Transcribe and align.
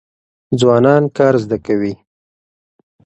ځوانان 0.59 1.03
کار 1.17 1.33
زده 1.43 1.57
کوي. 1.65 1.93